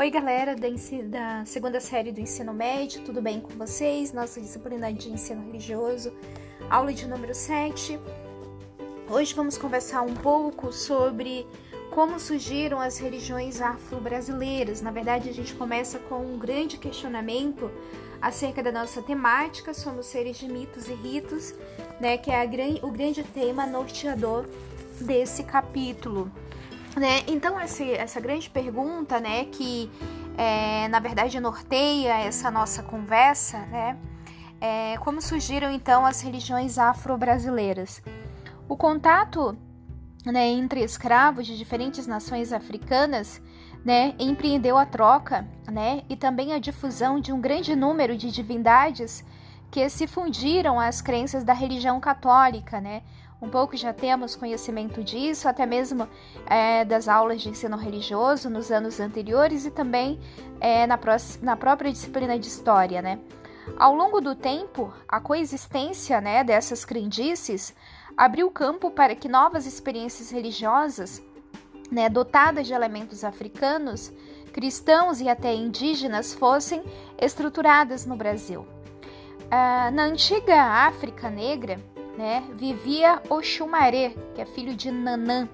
Oi, 0.00 0.10
galera 0.10 0.56
da, 0.56 0.66
da, 1.10 1.44
segunda 1.44 1.78
série 1.78 2.10
do 2.10 2.20
ensino 2.20 2.54
médio, 2.54 3.02
tudo 3.02 3.20
bem 3.20 3.38
com 3.38 3.50
vocês? 3.50 4.14
Nossa 4.14 4.40
disciplina 4.40 4.90
de 4.90 5.10
ensino 5.10 5.44
religioso, 5.44 6.10
aula 6.70 6.90
de 6.90 7.06
número 7.06 7.34
7. 7.34 8.00
Hoje 9.10 9.34
vamos 9.34 9.58
conversar 9.58 10.00
um 10.00 10.14
pouco 10.14 10.72
sobre 10.72 11.46
como 11.90 12.18
surgiram 12.18 12.80
as 12.80 12.96
religiões 12.96 13.60
afro-brasileiras. 13.60 14.80
Na 14.80 14.90
verdade, 14.90 15.28
a 15.28 15.34
gente 15.34 15.52
começa 15.54 15.98
com 15.98 16.20
um 16.20 16.38
grande 16.38 16.78
questionamento 16.78 17.70
acerca 18.22 18.62
da 18.62 18.72
nossa 18.72 19.02
temática, 19.02 19.74
somos 19.74 20.06
seres 20.06 20.38
de 20.38 20.48
mitos 20.48 20.88
e 20.88 20.94
ritos, 20.94 21.54
né, 22.00 22.16
que 22.16 22.30
é 22.30 22.40
a, 22.40 22.86
o 22.86 22.90
grande 22.90 23.22
tema 23.22 23.66
norteador 23.66 24.46
desse 24.98 25.44
capítulo. 25.44 26.32
Né? 26.96 27.22
Então, 27.28 27.60
esse, 27.60 27.92
essa 27.92 28.20
grande 28.20 28.50
pergunta, 28.50 29.20
né, 29.20 29.44
que 29.44 29.90
é, 30.36 30.88
na 30.88 30.98
verdade 30.98 31.38
norteia 31.38 32.18
essa 32.18 32.50
nossa 32.50 32.82
conversa, 32.82 33.58
né, 33.66 33.96
é 34.60 34.96
como 34.98 35.22
surgiram 35.22 35.70
então 35.70 36.04
as 36.04 36.20
religiões 36.20 36.78
afro-brasileiras. 36.78 38.02
O 38.68 38.76
contato 38.76 39.56
né, 40.26 40.48
entre 40.48 40.82
escravos 40.82 41.46
de 41.46 41.56
diferentes 41.56 42.06
nações 42.06 42.52
africanas 42.52 43.40
né, 43.84 44.14
empreendeu 44.18 44.76
a 44.76 44.84
troca 44.84 45.48
né, 45.70 46.02
e 46.08 46.16
também 46.16 46.52
a 46.52 46.58
difusão 46.58 47.20
de 47.20 47.32
um 47.32 47.40
grande 47.40 47.74
número 47.74 48.16
de 48.16 48.30
divindades 48.30 49.24
que 49.70 49.88
se 49.88 50.06
fundiram 50.06 50.78
às 50.78 51.00
crenças 51.00 51.44
da 51.44 51.52
religião 51.52 52.00
católica, 52.00 52.80
né, 52.80 53.02
um 53.40 53.48
pouco 53.48 53.76
já 53.76 53.92
temos 53.92 54.36
conhecimento 54.36 55.02
disso, 55.02 55.48
até 55.48 55.64
mesmo 55.64 56.08
é, 56.46 56.84
das 56.84 57.08
aulas 57.08 57.40
de 57.40 57.48
ensino 57.48 57.76
religioso 57.76 58.50
nos 58.50 58.70
anos 58.70 59.00
anteriores 59.00 59.64
e 59.64 59.70
também 59.70 60.20
é, 60.60 60.86
na, 60.86 60.98
na, 61.40 61.56
própria 61.56 61.90
disciplina 61.90 62.38
de 62.38 62.46
história, 62.46 63.00
né? 63.00 63.18
Ao 63.78 63.94
longo 63.94 64.20
do 64.20 64.34
tempo, 64.34 64.92
a 65.08 65.20
coexistência 65.20 66.20
né, 66.20 66.42
dessas 66.42 66.84
crendices 66.84 67.74
abriu 68.16 68.50
campo 68.50 68.90
para 68.90 69.14
que 69.14 69.28
novas 69.28 69.64
experiências 69.66 70.30
religiosas, 70.30 71.22
né, 71.90 72.08
dotadas 72.08 72.66
de 72.66 72.72
elementos 72.72 73.24
africanos, 73.24 74.12
cristãos 74.52 75.20
e 75.20 75.28
até 75.28 75.54
indígenas, 75.54 76.34
fossem 76.34 76.82
estruturadas 77.18 78.04
no 78.04 78.16
Brasil. 78.16 78.66
Ah, 79.50 79.90
na 79.90 80.04
antiga 80.04 80.62
África 80.62 81.30
Negra, 81.30 81.80
né, 82.16 82.44
vivia 82.52 83.22
Oxumaré, 83.28 84.14
que 84.34 84.40
é 84.40 84.44
filho 84.44 84.74
de 84.74 84.90
Nanã, 84.90 85.48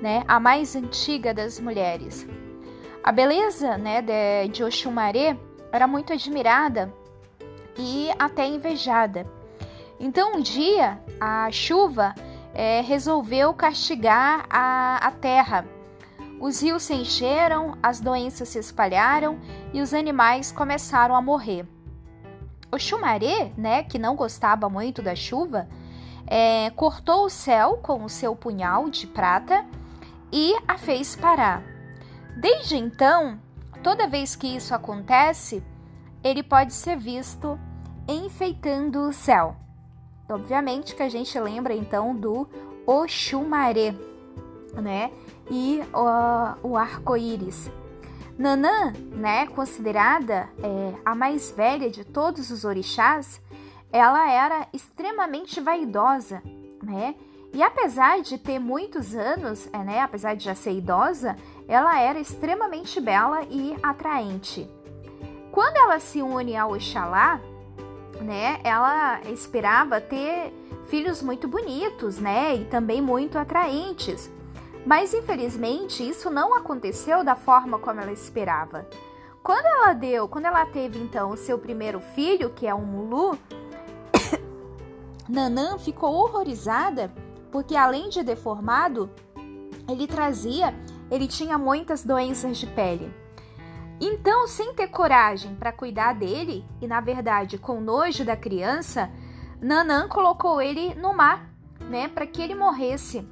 né, 0.00 0.24
a 0.26 0.40
mais 0.40 0.74
antiga 0.74 1.32
das 1.32 1.58
mulheres. 1.60 2.26
A 3.02 3.12
beleza 3.12 3.76
né, 3.76 4.02
de, 4.02 4.48
de 4.48 4.64
Oxumaré 4.64 5.36
era 5.70 5.86
muito 5.86 6.12
admirada 6.12 6.92
e 7.76 8.08
até 8.18 8.46
invejada. 8.46 9.26
Então, 9.98 10.34
um 10.34 10.40
dia, 10.40 11.00
a 11.20 11.50
chuva 11.50 12.14
é, 12.52 12.80
resolveu 12.80 13.52
castigar 13.54 14.46
a, 14.48 14.96
a 15.06 15.10
terra. 15.10 15.66
Os 16.40 16.62
rios 16.62 16.82
se 16.82 16.94
encheram, 16.94 17.76
as 17.82 18.00
doenças 18.00 18.48
se 18.48 18.58
espalharam 18.58 19.38
e 19.72 19.80
os 19.80 19.94
animais 19.94 20.52
começaram 20.52 21.14
a 21.14 21.22
morrer. 21.22 21.66
O 22.74 22.78
chumaré, 22.78 23.52
né, 23.56 23.84
que 23.84 24.00
não 24.00 24.16
gostava 24.16 24.68
muito 24.68 25.00
da 25.00 25.14
chuva, 25.14 25.68
é, 26.26 26.70
cortou 26.70 27.26
o 27.26 27.30
céu 27.30 27.76
com 27.76 28.02
o 28.02 28.08
seu 28.08 28.34
punhal 28.34 28.90
de 28.90 29.06
prata 29.06 29.64
e 30.32 30.52
a 30.66 30.76
fez 30.76 31.14
parar. 31.14 31.62
Desde 32.36 32.76
então, 32.76 33.38
toda 33.80 34.08
vez 34.08 34.34
que 34.34 34.48
isso 34.48 34.74
acontece, 34.74 35.62
ele 36.20 36.42
pode 36.42 36.74
ser 36.74 36.96
visto 36.96 37.56
enfeitando 38.08 39.08
o 39.08 39.12
céu. 39.12 39.54
Obviamente 40.28 40.96
que 40.96 41.02
a 41.04 41.08
gente 41.08 41.38
lembra 41.38 41.74
então 41.74 42.12
do 42.12 42.48
Oxumaré, 42.84 43.94
né? 44.82 45.12
E 45.48 45.80
o, 45.92 46.70
o 46.70 46.76
arco-íris. 46.76 47.70
Nanã, 48.36 48.92
né, 49.12 49.46
considerada 49.46 50.48
é, 50.62 50.94
a 51.04 51.14
mais 51.14 51.52
velha 51.52 51.88
de 51.88 52.04
todos 52.04 52.50
os 52.50 52.64
orixás, 52.64 53.40
ela 53.92 54.28
era 54.28 54.66
extremamente 54.72 55.60
vaidosa, 55.60 56.42
né? 56.82 57.14
E 57.52 57.62
apesar 57.62 58.20
de 58.20 58.36
ter 58.36 58.58
muitos 58.58 59.14
anos, 59.14 59.68
é, 59.72 59.78
né, 59.78 60.00
apesar 60.00 60.34
de 60.34 60.44
já 60.44 60.54
ser 60.56 60.72
idosa, 60.72 61.36
ela 61.68 62.00
era 62.00 62.18
extremamente 62.18 63.00
bela 63.00 63.44
e 63.48 63.76
atraente. 63.80 64.68
Quando 65.52 65.76
ela 65.76 66.00
se 66.00 66.20
une 66.20 66.56
ao 66.56 66.72
Oxalá, 66.72 67.40
né, 68.20 68.58
ela 68.64 69.20
esperava 69.26 70.00
ter 70.00 70.52
filhos 70.88 71.22
muito 71.22 71.46
bonitos, 71.46 72.18
né, 72.18 72.56
e 72.56 72.64
também 72.64 73.00
muito 73.00 73.38
atraentes. 73.38 74.28
Mas 74.86 75.14
infelizmente 75.14 76.06
isso 76.06 76.28
não 76.28 76.54
aconteceu 76.54 77.24
da 77.24 77.34
forma 77.34 77.78
como 77.78 78.00
ela 78.00 78.12
esperava. 78.12 78.86
Quando 79.42 79.66
ela 79.66 79.92
deu, 79.92 80.28
quando 80.28 80.46
ela 80.46 80.64
teve 80.66 80.98
então 80.98 81.30
o 81.30 81.36
seu 81.36 81.58
primeiro 81.58 82.00
filho, 82.00 82.50
que 82.50 82.66
é 82.66 82.74
um 82.74 82.84
Mulu, 82.84 83.38
Nanã 85.28 85.78
ficou 85.78 86.14
horrorizada 86.14 87.12
porque, 87.50 87.76
além 87.76 88.08
de 88.08 88.22
deformado, 88.22 89.08
ele 89.88 90.06
trazia, 90.06 90.74
ele 91.10 91.28
tinha 91.28 91.56
muitas 91.56 92.04
doenças 92.04 92.58
de 92.58 92.66
pele. 92.66 93.14
Então, 94.00 94.48
sem 94.48 94.74
ter 94.74 94.88
coragem 94.88 95.54
para 95.54 95.72
cuidar 95.72 96.14
dele, 96.14 96.64
e 96.80 96.86
na 96.86 97.00
verdade 97.00 97.58
com 97.58 97.80
nojo 97.80 98.24
da 98.24 98.36
criança, 98.36 99.10
Nanã 99.60 100.08
colocou 100.08 100.60
ele 100.60 100.94
no 100.94 101.14
mar, 101.14 101.48
né, 101.80 102.08
para 102.08 102.26
que 102.26 102.42
ele 102.42 102.54
morresse. 102.54 103.26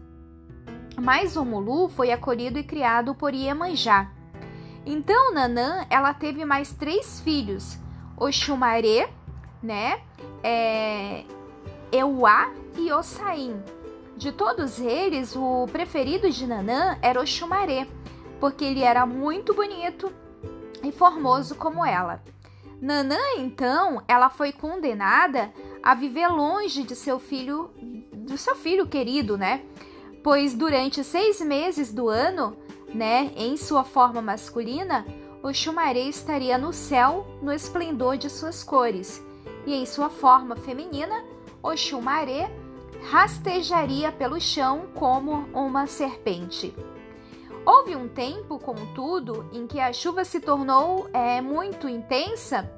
Mas 1.03 1.35
o 1.37 1.45
Mulu 1.45 1.89
foi 1.89 2.13
acolhido 2.13 2.61
e 2.61 2.63
criado 2.63 3.13
por 3.13 3.35
Iemanjá. 3.35 4.09
Então, 4.87 5.35
Nanã, 5.35 5.85
ela 5.91 6.15
teve 6.15 6.45
mais 6.45 6.73
três 6.73 7.19
filhos: 7.19 7.77
Oxumaré, 8.17 9.11
né, 9.61 10.01
é, 10.45 11.25
Euá 11.91 12.53
e 12.79 12.93
Ossain. 12.93 13.61
De 14.17 14.31
todos 14.31 14.79
eles, 14.79 15.35
o 15.35 15.67
preferido 15.73 16.31
de 16.31 16.47
Nanã 16.47 16.97
era 17.03 17.21
o 17.21 17.27
Xumaré, 17.27 17.89
porque 18.39 18.65
ele 18.65 18.83
era 18.83 19.05
muito 19.05 19.53
bonito 19.53 20.13
e 20.85 20.93
formoso 20.93 21.57
como 21.57 21.85
ela. 21.85 22.23
Nanã, 22.81 23.19
então, 23.39 24.05
ela 24.07 24.31
foi 24.31 24.53
condenada 24.53 25.53
a 25.83 25.97
viver 25.97 26.29
longe 26.29 26.85
de 26.85 26.95
seu 26.95 27.19
filho, 27.19 27.73
do 28.13 28.39
seu 28.39 28.55
filho 28.55 28.87
querido, 28.87 29.37
né? 29.37 29.65
Pois 30.23 30.55
durante 30.55 31.03
seis 31.03 31.41
meses 31.41 31.93
do 31.93 32.09
ano, 32.09 32.57
né, 32.95 33.33
em 33.37 33.57
sua 33.57 33.85
forma 33.85 34.23
masculina, 34.23 35.05
o 35.43 35.53
Xumaré 35.53 36.03
estaria 36.03 36.57
no 36.57 36.73
céu 36.73 37.27
no 37.43 37.53
esplendor 37.53 38.17
de 38.17 38.31
suas 38.31 38.63
cores, 38.63 39.21
e 39.67 39.75
em 39.75 39.85
sua 39.85 40.09
forma 40.09 40.57
feminina, 40.57 41.25
Oxumaré 41.63 42.51
rastejaria 43.11 44.11
pelo 44.13 44.41
chão 44.41 44.87
como 44.95 45.49
uma 45.53 45.87
serpente. 45.87 46.75
Houve 47.65 47.95
um 47.95 48.09
tempo, 48.09 48.59
contudo, 48.59 49.49
em 49.53 49.67
que 49.67 49.79
a 49.79 49.93
chuva 49.93 50.25
se 50.25 50.41
tornou 50.41 51.09
é, 51.13 51.41
muito 51.41 51.89
intensa 51.89 52.69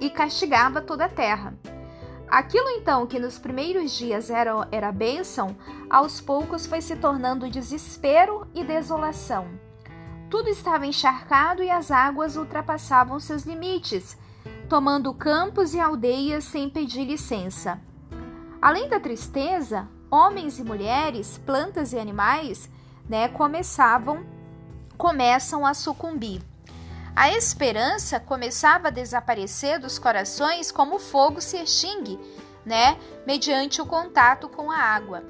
e 0.00 0.08
castigava 0.08 0.80
toda 0.80 1.04
a 1.04 1.08
terra. 1.08 1.54
Aquilo 2.30 2.68
então 2.70 3.06
que 3.06 3.18
nos 3.18 3.38
primeiros 3.38 3.92
dias 3.92 4.28
era, 4.28 4.68
era 4.70 4.92
bênção, 4.92 5.56
aos 5.88 6.20
poucos 6.20 6.66
foi 6.66 6.80
se 6.80 6.96
tornando 6.96 7.48
desespero 7.50 8.46
e 8.54 8.62
desolação. 8.62 9.48
Tudo 10.28 10.48
estava 10.48 10.86
encharcado 10.86 11.62
e 11.62 11.70
as 11.70 11.90
águas 11.90 12.36
ultrapassavam 12.36 13.18
seus 13.18 13.44
limites, 13.44 14.18
tomando 14.68 15.14
campos 15.14 15.72
e 15.72 15.80
aldeias 15.80 16.44
sem 16.44 16.68
pedir 16.68 17.04
licença. 17.04 17.80
Além 18.60 18.88
da 18.88 19.00
tristeza, 19.00 19.88
homens 20.10 20.58
e 20.58 20.64
mulheres, 20.64 21.38
plantas 21.38 21.94
e 21.94 21.98
animais, 21.98 22.68
né, 23.08 23.28
começavam 23.28 24.26
começam 24.98 25.64
a 25.64 25.72
sucumbir. 25.72 26.42
A 27.20 27.32
esperança 27.32 28.20
começava 28.20 28.86
a 28.86 28.92
desaparecer 28.92 29.80
dos 29.80 29.98
corações 29.98 30.70
como 30.70 30.94
o 30.94 31.00
fogo 31.00 31.40
se 31.40 31.56
extingue, 31.56 32.16
né, 32.64 32.96
mediante 33.26 33.82
o 33.82 33.86
contato 33.86 34.48
com 34.48 34.70
a 34.70 34.76
água. 34.76 35.24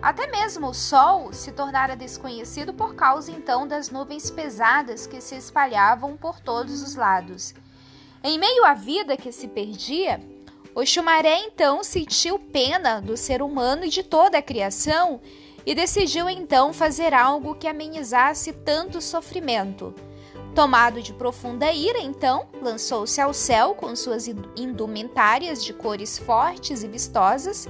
Até 0.00 0.26
mesmo 0.28 0.68
o 0.68 0.72
sol 0.72 1.34
se 1.34 1.52
tornara 1.52 1.94
desconhecido 1.94 2.72
por 2.72 2.94
causa 2.94 3.30
então 3.30 3.68
das 3.68 3.90
nuvens 3.90 4.30
pesadas 4.30 5.06
que 5.06 5.20
se 5.20 5.36
espalhavam 5.36 6.16
por 6.16 6.40
todos 6.40 6.80
os 6.80 6.94
lados. 6.94 7.52
Em 8.24 8.38
meio 8.38 8.64
à 8.64 8.72
vida 8.72 9.14
que 9.14 9.30
se 9.30 9.46
perdia, 9.46 10.18
o 10.74 10.86
Xumaré 10.86 11.40
então 11.40 11.84
sentiu 11.84 12.38
pena 12.38 12.98
do 12.98 13.14
ser 13.14 13.42
humano 13.42 13.84
e 13.84 13.90
de 13.90 14.02
toda 14.02 14.38
a 14.38 14.42
criação 14.42 15.20
e 15.66 15.74
decidiu 15.74 16.30
então 16.30 16.72
fazer 16.72 17.12
algo 17.12 17.56
que 17.56 17.68
amenizasse 17.68 18.54
tanto 18.54 19.02
sofrimento. 19.02 19.94
Tomado 20.56 21.02
de 21.02 21.12
profunda 21.12 21.70
ira, 21.70 21.98
então, 21.98 22.46
lançou-se 22.62 23.20
ao 23.20 23.34
céu 23.34 23.74
com 23.74 23.94
suas 23.94 24.26
indumentárias 24.56 25.62
de 25.62 25.74
cores 25.74 26.16
fortes 26.16 26.82
e 26.82 26.88
vistosas. 26.88 27.68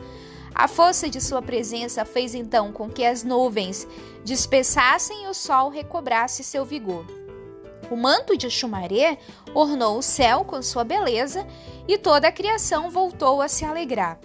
A 0.55 0.69
força 0.69 1.11
de 1.11 1.21
sua 1.21 1.43
presença 1.43 2.05
fez 2.05 2.33
então 2.33 2.71
com 2.71 2.89
que 2.89 3.05
as 3.05 3.25
nuvens 3.25 3.89
dispersassem 4.23 5.25
e 5.25 5.27
o 5.27 5.35
sol 5.35 5.69
recobrasse 5.69 6.45
seu 6.45 6.65
vigor. 6.65 7.05
O 7.91 7.97
manto 7.97 8.37
de 8.37 8.49
Xumaré 8.49 9.19
ornou 9.53 9.99
o 9.99 10.03
céu 10.03 10.45
com 10.45 10.63
sua 10.63 10.85
beleza 10.85 11.45
e 11.89 11.99
toda 11.99 12.29
a 12.29 12.33
criação 12.33 12.89
voltou 12.89 13.43
a 13.43 13.49
se 13.49 13.65
alegrar. 13.65 14.21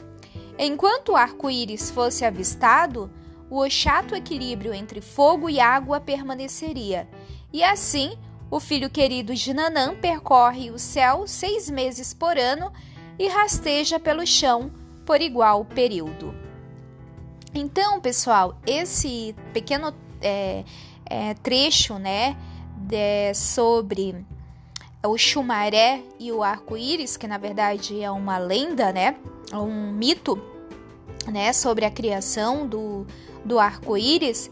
Enquanto 0.55 1.13
o 1.13 1.17
arco-íris 1.17 1.89
fosse 1.89 2.23
avistado, 2.23 3.09
o 3.49 3.67
chato 3.67 4.13
equilíbrio 4.13 4.71
entre 4.71 5.01
fogo 5.01 5.49
e 5.49 5.59
água 5.59 5.99
permaneceria, 5.99 7.09
e 7.51 7.63
assim 7.63 8.15
o 8.51 8.59
filho 8.59 8.89
querido 8.89 9.33
de 9.33 9.53
Nanã 9.53 9.95
percorre 9.95 10.69
o 10.71 10.77
céu 10.77 11.25
seis 11.25 11.69
meses 11.69 12.13
por 12.13 12.37
ano 12.37 12.69
e 13.17 13.29
rasteja 13.29 13.97
pelo 13.97 14.27
chão 14.27 14.69
por 15.05 15.21
igual 15.21 15.63
período. 15.63 16.35
Então, 17.53 18.01
pessoal, 18.01 18.57
esse 18.67 19.33
pequeno 19.53 19.93
é, 20.21 20.65
é, 21.05 21.33
trecho, 21.35 21.97
né, 21.97 22.35
de, 22.75 23.33
sobre 23.33 24.25
o 25.03 25.17
chumaré 25.17 26.01
e 26.19 26.31
o 26.31 26.43
arco-íris, 26.43 27.15
que 27.15 27.27
na 27.27 27.37
verdade 27.37 28.01
é 28.01 28.11
uma 28.11 28.37
lenda, 28.37 28.91
né, 28.91 29.15
um 29.53 29.91
mito, 29.91 30.41
né, 31.25 31.53
sobre 31.53 31.85
a 31.85 31.91
criação 31.91 32.67
do, 32.67 33.05
do 33.45 33.59
arco-íris, 33.59 34.51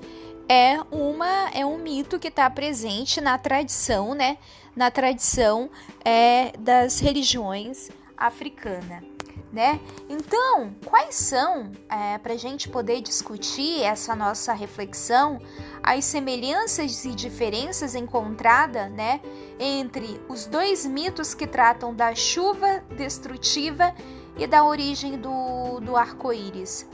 é 0.50 0.80
uma 0.92 1.50
é 1.54 1.66
um 1.66 1.78
mito 1.78 2.20
que 2.20 2.28
está 2.28 2.50
presente 2.50 3.22
na 3.22 3.38
tradição, 3.38 4.16
né, 4.16 4.38
na 4.76 4.90
tradição 4.90 5.70
é, 6.04 6.52
das 6.58 7.00
religiões 7.00 7.90
africanas 8.18 9.04
né? 9.52 9.80
Então, 10.08 10.76
quais 10.86 11.16
são, 11.16 11.72
é, 11.90 12.18
para 12.20 12.34
a 12.34 12.38
gente 12.38 12.70
poder 12.70 13.02
discutir 13.02 13.82
essa 13.82 14.16
nossa 14.16 14.54
reflexão, 14.54 15.40
as 15.82 16.06
semelhanças 16.06 17.04
e 17.04 17.16
diferenças 17.16 17.96
encontradas, 17.96 18.92
né, 18.92 19.20
entre 19.60 20.22
os 20.30 20.46
dois 20.46 20.86
mitos 20.86 21.34
que 21.34 21.48
tratam 21.48 21.94
da 21.94 22.14
chuva 22.14 22.84
destrutiva 22.96 23.94
e 24.38 24.46
da 24.46 24.64
origem 24.64 25.18
do, 25.18 25.80
do 25.80 25.96
arco-íris, 25.96 26.88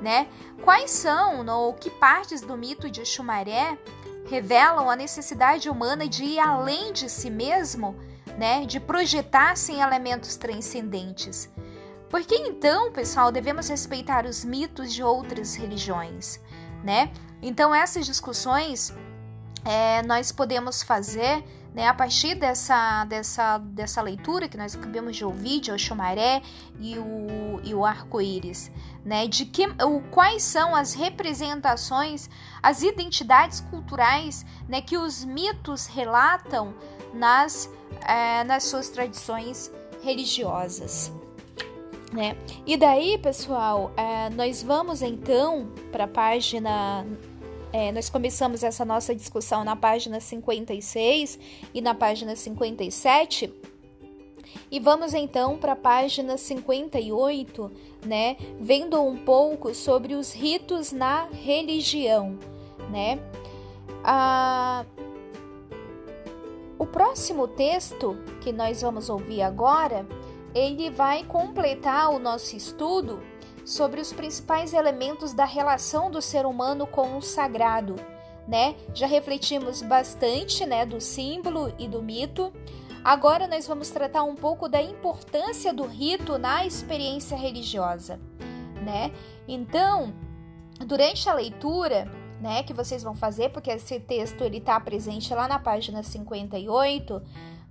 né? 0.00 0.28
Quais 0.62 0.90
são, 0.90 1.46
ou 1.46 1.74
que 1.74 1.90
partes 1.90 2.40
do 2.40 2.56
mito 2.56 2.90
de 2.90 3.04
Xumaré 3.04 3.78
revelam 4.28 4.90
a 4.90 4.96
necessidade 4.96 5.70
humana 5.70 6.08
de 6.08 6.24
ir 6.24 6.38
além 6.38 6.92
de 6.92 7.08
si 7.08 7.30
mesmo, 7.30 7.96
né, 8.36 8.66
de 8.66 8.80
projetar-se 8.80 9.72
em 9.72 9.80
elementos 9.80 10.36
transcendentes? 10.36 11.50
Por 12.08 12.22
que 12.22 12.34
então, 12.36 12.92
pessoal, 12.92 13.32
devemos 13.32 13.68
respeitar 13.68 14.26
os 14.26 14.44
mitos 14.44 14.92
de 14.92 15.02
outras 15.02 15.54
religiões, 15.56 16.40
né? 16.84 17.10
Então 17.42 17.74
essas 17.74 18.06
discussões 18.06 18.94
é, 19.64 20.02
nós 20.02 20.30
podemos 20.30 20.82
fazer 20.82 21.44
né, 21.74 21.86
a 21.88 21.92
partir 21.92 22.34
dessa, 22.34 23.04
dessa, 23.04 23.58
dessa 23.58 24.00
leitura 24.00 24.48
que 24.48 24.56
nós 24.56 24.74
acabamos 24.74 25.14
de 25.14 25.24
ouvir 25.24 25.60
de 25.60 25.70
Oxumaré 25.70 26.40
e 26.80 26.96
o, 26.96 27.60
e 27.62 27.74
o 27.74 27.84
arco-íris, 27.84 28.70
né, 29.06 29.28
de 29.28 29.46
que, 29.46 29.64
o, 29.84 30.00
quais 30.10 30.42
são 30.42 30.74
as 30.74 30.92
representações, 30.92 32.28
as 32.60 32.82
identidades 32.82 33.60
culturais 33.60 34.44
né, 34.68 34.80
que 34.80 34.98
os 34.98 35.24
mitos 35.24 35.86
relatam 35.86 36.74
nas, 37.14 37.70
é, 38.04 38.42
nas 38.42 38.64
suas 38.64 38.88
tradições 38.88 39.70
religiosas. 40.02 41.12
Né? 42.12 42.36
E 42.66 42.76
daí, 42.76 43.16
pessoal, 43.18 43.92
é, 43.96 44.28
nós 44.30 44.60
vamos 44.60 45.02
então 45.02 45.70
para 45.92 46.04
a 46.04 46.08
página. 46.08 47.06
É, 47.72 47.92
nós 47.92 48.10
começamos 48.10 48.64
essa 48.64 48.84
nossa 48.84 49.14
discussão 49.14 49.62
na 49.62 49.76
página 49.76 50.18
56 50.18 51.38
e 51.72 51.80
na 51.80 51.94
página 51.94 52.34
57. 52.34 53.52
E 54.70 54.80
vamos 54.80 55.14
então 55.14 55.56
para 55.58 55.72
a 55.72 55.76
página 55.76 56.36
58, 56.36 57.70
né? 58.04 58.36
Vendo 58.60 59.02
um 59.02 59.16
pouco 59.16 59.74
sobre 59.74 60.14
os 60.14 60.32
ritos 60.32 60.92
na 60.92 61.26
religião, 61.26 62.38
né? 62.90 63.18
Ah, 64.04 64.84
o 66.78 66.86
próximo 66.86 67.48
texto 67.48 68.16
que 68.40 68.52
nós 68.52 68.82
vamos 68.82 69.08
ouvir 69.08 69.42
agora 69.42 70.06
ele 70.56 70.88
vai 70.88 71.22
completar 71.22 72.10
o 72.10 72.18
nosso 72.18 72.56
estudo 72.56 73.22
sobre 73.62 74.00
os 74.00 74.10
principais 74.10 74.72
elementos 74.72 75.34
da 75.34 75.44
relação 75.44 76.10
do 76.10 76.22
ser 76.22 76.46
humano 76.46 76.86
com 76.86 77.18
o 77.18 77.20
sagrado, 77.20 77.94
né? 78.48 78.74
Já 78.94 79.06
refletimos 79.06 79.82
bastante, 79.82 80.64
né, 80.64 80.86
do 80.86 80.98
símbolo 80.98 81.74
e 81.78 81.86
do 81.86 82.02
mito. 82.02 82.50
Agora 83.06 83.46
nós 83.46 83.68
vamos 83.68 83.88
tratar 83.88 84.24
um 84.24 84.34
pouco 84.34 84.68
da 84.68 84.82
importância 84.82 85.72
do 85.72 85.86
rito 85.86 86.38
na 86.38 86.66
experiência 86.66 87.36
religiosa, 87.36 88.18
né? 88.84 89.12
Então, 89.46 90.12
durante 90.84 91.28
a 91.28 91.32
leitura, 91.32 92.10
né, 92.40 92.64
que 92.64 92.74
vocês 92.74 93.04
vão 93.04 93.14
fazer, 93.14 93.50
porque 93.50 93.70
esse 93.70 94.00
texto 94.00 94.42
ele 94.42 94.56
está 94.56 94.80
presente 94.80 95.32
lá 95.32 95.46
na 95.46 95.56
página 95.56 96.02
58, 96.02 97.22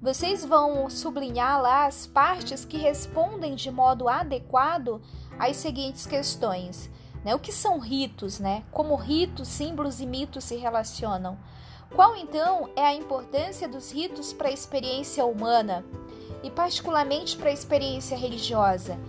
vocês 0.01 0.45
vão 0.45 0.89
sublinhar 0.89 1.61
lá 1.61 1.85
as 1.85 2.07
partes 2.07 2.63
que 2.63 2.77
respondem 2.77 3.55
de 3.55 3.69
modo 3.69 4.07
adequado 4.07 5.01
às 5.37 5.57
seguintes 5.57 6.05
questões. 6.05 6.89
Né? 7.25 7.35
O 7.35 7.39
que 7.39 7.51
são 7.51 7.77
ritos? 7.77 8.39
Né? 8.39 8.63
Como 8.71 8.95
ritos, 8.95 9.49
símbolos 9.49 9.99
e 9.99 10.05
mitos 10.05 10.45
se 10.45 10.55
relacionam? 10.55 11.37
Qual 11.95 12.13
então 12.17 12.69
é 12.75 12.85
a 12.85 12.93
importância 12.93 13.69
dos 13.69 13.89
ritos 13.89 14.33
para 14.33 14.49
a 14.49 14.51
experiência 14.51 15.25
humana 15.25 15.85
e, 16.43 16.51
particularmente, 16.51 17.37
para 17.37 17.49
a 17.49 17.53
experiência 17.53 18.17
religiosa? 18.17 18.99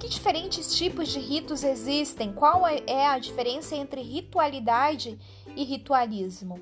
Que 0.00 0.08
diferentes 0.08 0.76
tipos 0.76 1.10
de 1.10 1.20
ritos 1.20 1.62
existem? 1.62 2.32
Qual 2.32 2.66
é, 2.66 2.82
é 2.88 3.06
a 3.06 3.20
diferença 3.20 3.76
entre 3.76 4.02
ritualidade 4.02 5.16
e 5.54 5.62
ritualismo? 5.62 6.60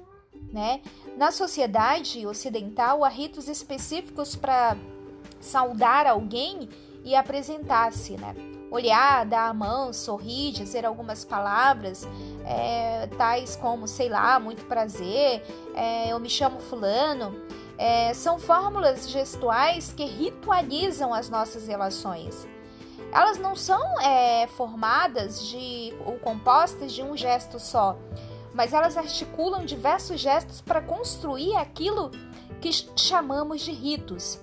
Né? 0.52 0.82
Na 1.16 1.30
sociedade 1.30 2.26
ocidental, 2.26 3.02
há 3.02 3.08
ritos 3.08 3.48
específicos 3.48 4.36
para 4.36 4.76
saudar 5.40 6.06
alguém 6.06 6.68
e 7.02 7.16
apresentar-se, 7.16 8.18
né? 8.18 8.51
Olhar, 8.72 9.26
dar 9.26 9.48
a 9.48 9.52
mão, 9.52 9.92
sorrir, 9.92 10.52
dizer 10.52 10.86
algumas 10.86 11.24
palavras, 11.24 12.08
é, 12.46 13.06
tais 13.18 13.54
como, 13.54 13.86
sei 13.86 14.08
lá, 14.08 14.40
muito 14.40 14.64
prazer, 14.64 15.44
é, 15.74 16.10
eu 16.10 16.18
me 16.18 16.30
chamo 16.30 16.58
Fulano. 16.58 17.38
É, 17.76 18.14
são 18.14 18.38
fórmulas 18.38 19.10
gestuais 19.10 19.92
que 19.92 20.04
ritualizam 20.04 21.12
as 21.12 21.28
nossas 21.28 21.68
relações. 21.68 22.48
Elas 23.12 23.38
não 23.38 23.54
são 23.54 24.00
é, 24.00 24.46
formadas 24.46 25.46
de 25.46 25.92
ou 26.06 26.18
compostas 26.18 26.92
de 26.92 27.02
um 27.02 27.14
gesto 27.14 27.60
só 27.60 27.98
mas 28.54 28.72
elas 28.72 28.96
articulam 28.96 29.64
diversos 29.64 30.20
gestos 30.20 30.60
para 30.60 30.80
construir 30.80 31.56
aquilo 31.56 32.10
que 32.60 32.70
chamamos 32.96 33.62
de 33.62 33.72
ritos. 33.72 34.38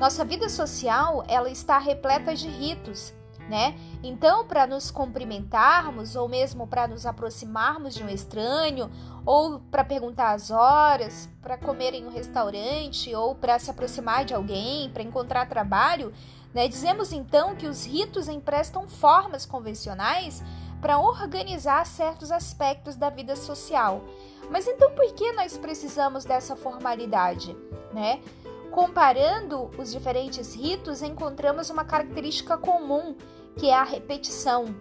Nossa 0.00 0.24
vida 0.24 0.48
social, 0.48 1.22
ela 1.28 1.50
está 1.50 1.76
repleta 1.76 2.34
de 2.34 2.48
ritos, 2.48 3.12
né? 3.50 3.78
Então, 4.02 4.46
para 4.46 4.66
nos 4.66 4.90
cumprimentarmos 4.90 6.16
ou 6.16 6.26
mesmo 6.26 6.66
para 6.66 6.88
nos 6.88 7.04
aproximarmos 7.04 7.94
de 7.94 8.02
um 8.02 8.08
estranho, 8.08 8.90
ou 9.26 9.60
para 9.70 9.84
perguntar 9.84 10.32
as 10.32 10.50
horas, 10.50 11.28
para 11.42 11.58
comer 11.58 11.92
em 11.92 12.06
um 12.06 12.10
restaurante 12.10 13.14
ou 13.14 13.34
para 13.34 13.58
se 13.58 13.70
aproximar 13.70 14.24
de 14.24 14.32
alguém, 14.32 14.88
para 14.88 15.02
encontrar 15.02 15.46
trabalho, 15.46 16.14
né? 16.54 16.66
Dizemos 16.66 17.12
então 17.12 17.54
que 17.54 17.66
os 17.66 17.84
ritos 17.84 18.26
emprestam 18.26 18.88
formas 18.88 19.44
convencionais 19.44 20.42
para 20.80 20.98
organizar 20.98 21.84
certos 21.84 22.32
aspectos 22.32 22.96
da 22.96 23.10
vida 23.10 23.36
social. 23.36 24.02
Mas 24.50 24.66
então 24.66 24.92
por 24.92 25.12
que 25.12 25.30
nós 25.32 25.58
precisamos 25.58 26.24
dessa 26.24 26.56
formalidade, 26.56 27.54
né? 27.92 28.22
Comparando 28.70 29.70
os 29.76 29.90
diferentes 29.90 30.54
ritos, 30.54 31.02
encontramos 31.02 31.70
uma 31.70 31.84
característica 31.84 32.56
comum, 32.56 33.16
que 33.56 33.68
é 33.68 33.74
a 33.74 33.82
repetição. 33.82 34.74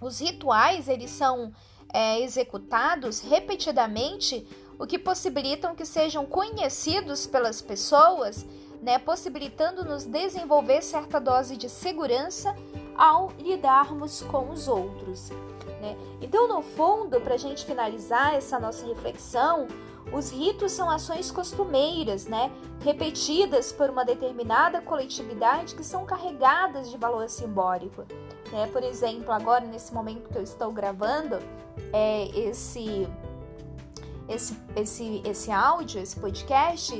Os 0.00 0.20
rituais, 0.20 0.88
eles 0.88 1.10
são 1.10 1.50
é, 1.92 2.20
executados 2.20 3.20
repetidamente, 3.20 4.46
o 4.78 4.86
que 4.86 4.98
possibilitam 4.98 5.74
que 5.74 5.86
sejam 5.86 6.26
conhecidos 6.26 7.26
pelas 7.26 7.62
pessoas, 7.62 8.44
né, 8.82 8.98
possibilitando-nos 8.98 10.04
desenvolver 10.04 10.82
certa 10.82 11.18
dose 11.18 11.56
de 11.56 11.70
segurança 11.70 12.54
ao 12.94 13.32
lidarmos 13.38 14.20
com 14.22 14.50
os 14.50 14.68
outros. 14.68 15.30
Né? 15.80 15.96
Então, 16.20 16.46
no 16.46 16.60
fundo, 16.60 17.20
para 17.20 17.34
a 17.34 17.38
gente 17.38 17.64
finalizar 17.64 18.34
essa 18.34 18.58
nossa 18.58 18.84
reflexão, 18.86 19.66
os 20.12 20.30
ritos 20.30 20.72
são 20.72 20.90
ações 20.90 21.30
costumeiras, 21.30 22.26
né, 22.26 22.50
repetidas 22.80 23.72
por 23.72 23.90
uma 23.90 24.04
determinada 24.04 24.80
coletividade 24.80 25.74
que 25.74 25.82
são 25.82 26.04
carregadas 26.04 26.90
de 26.90 26.96
valor 26.96 27.28
simbólico. 27.28 28.04
Né? 28.52 28.66
Por 28.72 28.82
exemplo, 28.82 29.32
agora 29.32 29.64
nesse 29.64 29.92
momento 29.92 30.28
que 30.28 30.36
eu 30.36 30.42
estou 30.42 30.70
gravando 30.70 31.38
é, 31.92 32.28
esse, 32.38 33.08
esse, 34.28 34.56
esse, 34.76 35.22
esse 35.24 35.50
áudio, 35.50 36.00
esse 36.00 36.18
podcast, 36.18 36.94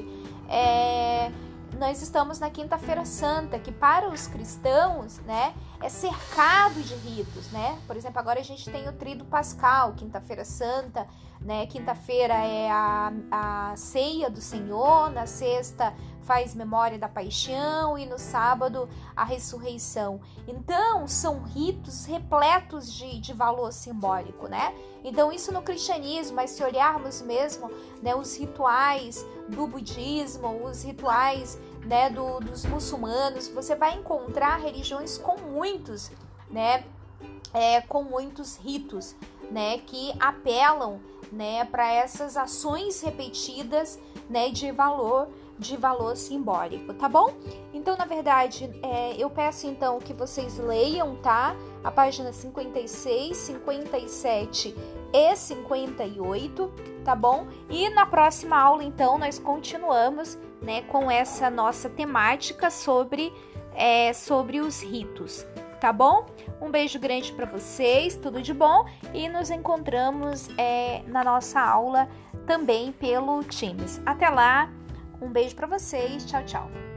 é, 0.48 1.30
nós 1.78 2.02
estamos 2.02 2.38
na 2.38 2.50
Quinta-feira 2.50 3.04
Santa, 3.04 3.58
que 3.58 3.72
para 3.72 4.08
os 4.08 4.26
cristãos, 4.26 5.18
né, 5.20 5.54
é 5.82 5.88
cercado 5.88 6.80
de 6.82 6.94
ritos, 6.94 7.50
né? 7.50 7.78
Por 7.86 7.96
exemplo, 7.96 8.18
agora 8.18 8.40
a 8.40 8.42
gente 8.44 8.70
tem 8.70 8.88
o 8.88 8.92
Trido 8.92 9.24
Pascal, 9.24 9.92
Quinta-feira 9.94 10.44
Santa, 10.44 11.06
né? 11.40 11.66
Quinta-feira 11.66 12.34
é 12.34 12.70
a, 12.70 13.12
a 13.30 13.76
ceia 13.76 14.30
do 14.30 14.40
Senhor, 14.40 15.10
na 15.10 15.26
sexta 15.26 15.92
faz 16.24 16.54
memória 16.54 16.98
da 16.98 17.08
paixão 17.08 17.98
e 17.98 18.06
no 18.06 18.18
sábado 18.18 18.88
a 19.14 19.24
ressurreição. 19.24 20.20
Então, 20.48 21.06
são 21.06 21.42
ritos 21.42 22.04
repletos 22.04 22.92
de, 22.92 23.20
de 23.20 23.32
valor 23.32 23.72
simbólico, 23.72 24.48
né? 24.48 24.74
Então, 25.04 25.30
isso 25.30 25.52
no 25.52 25.62
cristianismo, 25.62 26.36
mas 26.36 26.50
se 26.50 26.62
olharmos 26.62 27.20
mesmo, 27.20 27.70
né, 28.02 28.14
os 28.14 28.36
rituais 28.36 29.24
do 29.48 29.66
budismo, 29.66 30.64
os 30.64 30.82
rituais 30.82 31.58
né, 31.84 32.08
do, 32.08 32.40
dos 32.40 32.64
muçulmanos, 32.64 33.48
você 33.48 33.74
vai 33.74 33.94
encontrar 33.96 34.56
religiões 34.56 35.18
com 35.18 35.36
muitos, 35.36 36.10
né, 36.50 36.84
é, 37.52 37.82
com 37.82 38.02
muitos 38.02 38.56
ritos, 38.56 39.14
né, 39.50 39.78
que 39.78 40.14
apelam, 40.18 41.00
né, 41.30 41.64
para 41.66 41.92
essas 41.92 42.36
ações 42.36 43.00
repetidas, 43.02 43.98
né, 44.28 44.48
de 44.48 44.70
valor 44.72 45.28
de 45.58 45.76
valor 45.76 46.16
simbólico, 46.16 46.92
tá 46.94 47.08
bom? 47.08 47.34
Então, 47.72 47.96
na 47.96 48.04
verdade, 48.04 48.70
é, 48.82 49.14
eu 49.16 49.30
peço 49.30 49.66
então 49.66 49.98
que 49.98 50.12
vocês 50.12 50.58
leiam, 50.58 51.16
tá? 51.16 51.54
A 51.82 51.90
página 51.90 52.32
56, 52.32 53.36
57 53.36 54.74
e 55.12 55.36
58, 55.36 56.72
tá 57.04 57.14
bom? 57.14 57.46
E 57.70 57.88
na 57.90 58.06
próxima 58.06 58.56
aula, 58.56 58.82
então, 58.82 59.18
nós 59.18 59.38
continuamos, 59.38 60.38
né, 60.60 60.82
com 60.82 61.10
essa 61.10 61.50
nossa 61.50 61.88
temática 61.88 62.70
sobre, 62.70 63.32
é, 63.74 64.12
sobre 64.12 64.60
os 64.60 64.82
ritos, 64.82 65.46
tá 65.80 65.92
bom? 65.92 66.26
Um 66.60 66.70
beijo 66.70 66.98
grande 66.98 67.32
para 67.32 67.46
vocês, 67.46 68.16
tudo 68.16 68.40
de 68.40 68.54
bom 68.54 68.86
e 69.12 69.28
nos 69.28 69.50
encontramos 69.50 70.48
é, 70.56 71.02
na 71.06 71.22
nossa 71.22 71.60
aula 71.60 72.08
também 72.46 72.92
pelo 72.92 73.44
Teams. 73.44 74.00
Até 74.04 74.28
lá! 74.28 74.83
Um 75.20 75.30
beijo 75.30 75.54
para 75.54 75.66
vocês. 75.66 76.24
Tchau, 76.24 76.44
tchau. 76.44 76.93